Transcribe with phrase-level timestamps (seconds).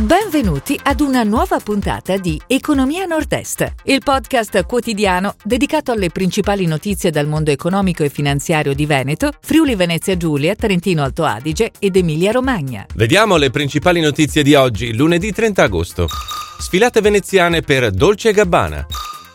[0.00, 7.10] Benvenuti ad una nuova puntata di Economia Nord-Est, il podcast quotidiano dedicato alle principali notizie
[7.10, 12.30] dal mondo economico e finanziario di Veneto, Friuli Venezia Giulia, Trentino Alto Adige ed Emilia
[12.30, 12.86] Romagna.
[12.94, 16.08] Vediamo le principali notizie di oggi, lunedì 30 agosto.
[16.58, 18.86] Sfilate veneziane per Dolce Gabbana.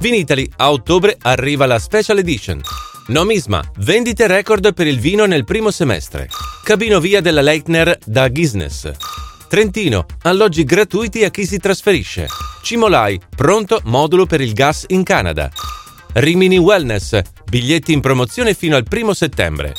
[0.00, 2.60] Vinitali, a ottobre arriva la Special Edition.
[3.06, 6.28] Nomisma, vendite record per il vino nel primo semestre.
[6.64, 9.27] Cabino via della Leitner da Gisnes.
[9.48, 12.26] Trentino, alloggi gratuiti a chi si trasferisce.
[12.62, 15.50] Cimolai, pronto modulo per il gas in Canada.
[16.12, 19.72] Rimini Wellness, biglietti in promozione fino al primo settembre.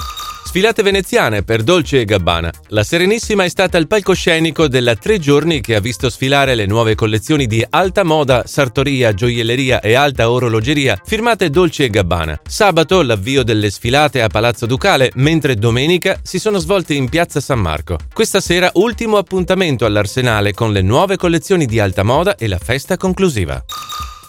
[0.49, 2.52] Sfilate veneziane per Dolce e Gabbana.
[2.70, 6.95] La Serenissima è stata il palcoscenico della tre giorni che ha visto sfilare le nuove
[6.95, 12.41] collezioni di alta moda, sartoria, gioielleria e alta orologeria firmate Dolce e Gabbana.
[12.48, 17.59] Sabato l'avvio delle sfilate a Palazzo Ducale, mentre domenica si sono svolte in Piazza San
[17.59, 18.00] Marco.
[18.11, 22.97] Questa sera ultimo appuntamento all'Arsenale con le nuove collezioni di alta moda e la festa
[22.97, 23.63] conclusiva.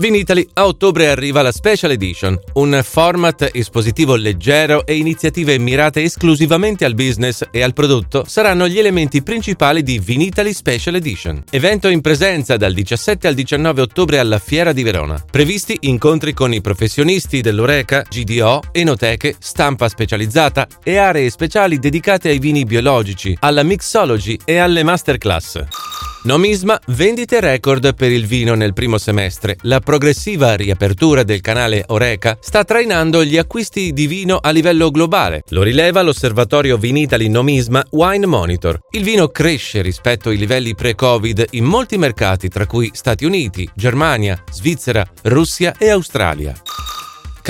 [0.01, 6.87] Vinitali, a ottobre arriva la Special Edition, un format espositivo leggero e iniziative mirate esclusivamente
[6.87, 11.45] al business e al prodotto saranno gli elementi principali di Vinitali Special Edition.
[11.51, 15.23] Evento in presenza dal 17 al 19 ottobre alla Fiera di Verona.
[15.31, 22.39] Previsti incontri con i professionisti dell'Oreca, GDO, enoteche, stampa specializzata e aree speciali dedicate ai
[22.39, 26.00] vini biologici, alla mixology e alle masterclass.
[26.23, 29.57] Nomisma vendite record per il vino nel primo semestre.
[29.63, 35.45] La progressiva riapertura del canale Oreca sta trainando gli acquisti di vino a livello globale.
[35.49, 38.81] Lo rileva l'osservatorio Vinitali Nomisma Wine Monitor.
[38.91, 44.45] Il vino cresce rispetto ai livelli pre-Covid in molti mercati, tra cui Stati Uniti, Germania,
[44.51, 46.55] Svizzera, Russia e Australia.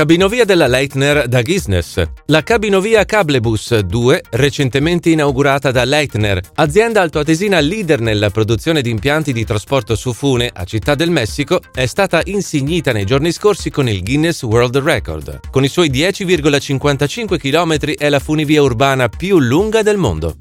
[0.00, 2.02] Cabinovia della Leitner da Gisnes.
[2.28, 9.34] La cabinovia Cablebus 2, recentemente inaugurata da Leitner, azienda altoatesina leader nella produzione di impianti
[9.34, 13.90] di trasporto su fune a Città del Messico, è stata insignita nei giorni scorsi con
[13.90, 15.40] il Guinness World Record.
[15.50, 20.34] Con i suoi 10,55 km è la funivia urbana più lunga del mondo.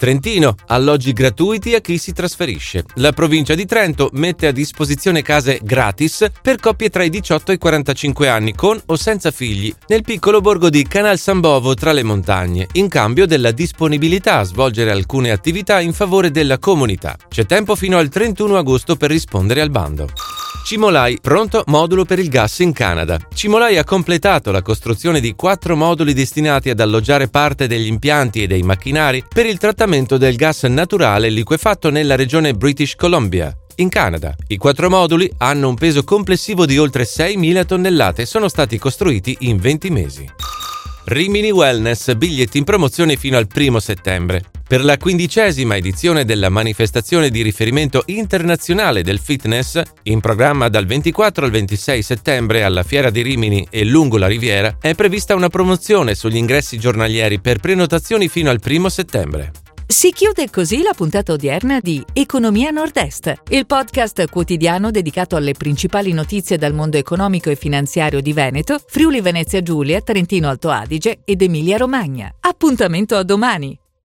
[0.00, 2.86] Trentino, alloggi gratuiti a chi si trasferisce.
[2.94, 7.54] La provincia di Trento mette a disposizione case gratis per coppie tra i 18 e
[7.56, 11.92] i 45 anni con o senza figli nel piccolo borgo di Canal San Bovo tra
[11.92, 17.18] le montagne, in cambio della disponibilità a svolgere alcune attività in favore della comunità.
[17.28, 20.29] C'è tempo fino al 31 agosto per rispondere al bando.
[20.62, 23.18] Cimolai, pronto modulo per il gas in Canada.
[23.34, 28.46] Cimolai ha completato la costruzione di quattro moduli destinati ad alloggiare parte degli impianti e
[28.46, 34.34] dei macchinari per il trattamento del gas naturale liquefatto nella regione British Columbia in Canada.
[34.48, 39.36] I quattro moduli hanno un peso complessivo di oltre 6.000 tonnellate e sono stati costruiti
[39.40, 40.30] in 20 mesi.
[41.04, 44.49] Rimini Wellness, biglietti in promozione fino al primo settembre.
[44.70, 51.44] Per la quindicesima edizione della manifestazione di riferimento internazionale del fitness, in programma dal 24
[51.44, 56.14] al 26 settembre alla Fiera di Rimini e lungo la Riviera, è prevista una promozione
[56.14, 59.50] sugli ingressi giornalieri per prenotazioni fino al primo settembre.
[59.88, 66.12] Si chiude così la puntata odierna di Economia Nord-Est, il podcast quotidiano dedicato alle principali
[66.12, 71.42] notizie dal mondo economico e finanziario di Veneto, Friuli Venezia Giulia, Trentino Alto Adige ed
[71.42, 72.32] Emilia Romagna.
[72.38, 73.76] Appuntamento a domani!